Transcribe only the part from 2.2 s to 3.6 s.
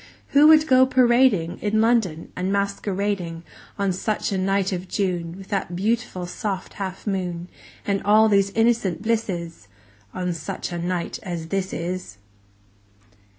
"and masquerading,"